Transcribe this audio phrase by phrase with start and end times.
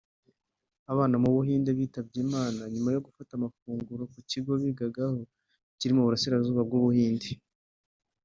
[0.91, 5.19] Abana mu buhinde bitabye Imana nyuma yo gufata amafunguro ku kigo bigagaho
[5.77, 7.27] kiri mu burasirazuba bw’Ubuhinde